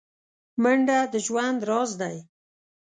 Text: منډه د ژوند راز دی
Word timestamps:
منډه 0.61 0.97
د 1.11 1.13
ژوند 1.25 1.59
راز 1.69 1.91
دی 2.01 2.17